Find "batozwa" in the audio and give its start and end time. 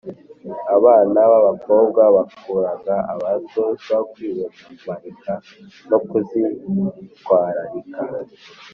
3.23-3.97